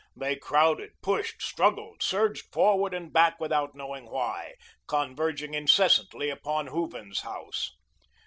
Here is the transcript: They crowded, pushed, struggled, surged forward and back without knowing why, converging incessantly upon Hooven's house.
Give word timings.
They 0.15 0.35
crowded, 0.35 0.93
pushed, 1.03 1.43
struggled, 1.43 2.01
surged 2.01 2.51
forward 2.51 2.91
and 2.91 3.13
back 3.13 3.39
without 3.39 3.75
knowing 3.75 4.07
why, 4.09 4.55
converging 4.87 5.53
incessantly 5.53 6.31
upon 6.31 6.65
Hooven's 6.69 7.19
house. 7.19 7.69